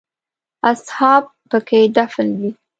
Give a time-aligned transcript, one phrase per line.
[0.71, 2.49] اصحاب په کې دفن دي.